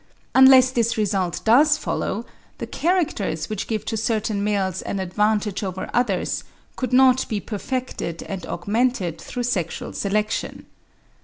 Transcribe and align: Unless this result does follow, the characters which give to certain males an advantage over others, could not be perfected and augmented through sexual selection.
Unless 0.33 0.71
this 0.71 0.97
result 0.97 1.41
does 1.45 1.77
follow, 1.77 2.25
the 2.57 2.65
characters 2.65 3.51
which 3.51 3.67
give 3.67 3.85
to 3.85 3.95
certain 3.95 4.43
males 4.43 4.81
an 4.81 4.99
advantage 4.99 5.61
over 5.61 5.91
others, 5.93 6.43
could 6.75 6.91
not 6.91 7.29
be 7.29 7.39
perfected 7.39 8.23
and 8.23 8.43
augmented 8.47 9.21
through 9.21 9.43
sexual 9.43 9.93
selection. 9.93 10.65